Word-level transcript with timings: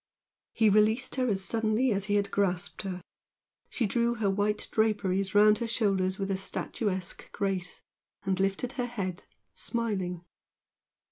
He 0.53 0.67
released 0.67 1.13
her 1.17 1.29
as 1.29 1.43
suddenly 1.45 1.91
as 1.91 2.05
he 2.05 2.15
had 2.15 2.31
grasped 2.31 2.81
her, 2.81 3.03
she 3.69 3.85
drew 3.85 4.15
her 4.15 4.31
white 4.31 4.67
draperies 4.71 5.35
round 5.35 5.59
her 5.59 5.67
shoulders 5.67 6.17
with 6.17 6.31
a 6.31 6.37
statuesque 6.39 7.31
grace, 7.31 7.83
and 8.23 8.39
lifted 8.39 8.71
her 8.71 8.87
head, 8.87 9.25
smiling. 9.53 10.25